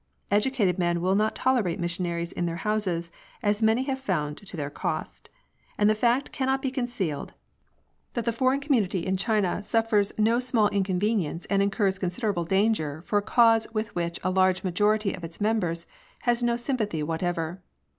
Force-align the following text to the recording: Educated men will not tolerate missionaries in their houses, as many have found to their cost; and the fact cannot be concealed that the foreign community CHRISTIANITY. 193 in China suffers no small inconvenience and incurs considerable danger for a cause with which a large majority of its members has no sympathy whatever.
Educated 0.31 0.79
men 0.79 0.99
will 0.99 1.13
not 1.13 1.35
tolerate 1.35 1.79
missionaries 1.79 2.31
in 2.31 2.47
their 2.47 2.55
houses, 2.65 3.11
as 3.43 3.61
many 3.61 3.83
have 3.83 3.99
found 3.99 4.35
to 4.37 4.57
their 4.57 4.71
cost; 4.71 5.29
and 5.77 5.87
the 5.87 5.93
fact 5.93 6.31
cannot 6.31 6.59
be 6.59 6.71
concealed 6.71 7.35
that 8.15 8.25
the 8.25 8.31
foreign 8.31 8.59
community 8.59 9.03
CHRISTIANITY. 9.03 9.27
193 9.31 9.57
in 9.61 9.61
China 9.61 9.61
suffers 9.61 10.11
no 10.17 10.39
small 10.39 10.69
inconvenience 10.69 11.45
and 11.51 11.61
incurs 11.61 11.99
considerable 11.99 12.45
danger 12.45 13.03
for 13.05 13.19
a 13.19 13.21
cause 13.21 13.67
with 13.75 13.93
which 13.93 14.19
a 14.23 14.31
large 14.31 14.63
majority 14.63 15.13
of 15.13 15.23
its 15.23 15.39
members 15.39 15.85
has 16.23 16.41
no 16.41 16.55
sympathy 16.55 17.03
whatever. 17.03 17.61